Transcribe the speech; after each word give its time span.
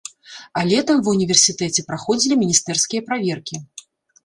А 0.61 0.63
летам 0.69 1.03
ва 1.07 1.13
ўніверсітэце 1.15 1.85
праходзілі 1.91 2.39
міністэрскія 2.47 3.01
праверкі. 3.13 3.55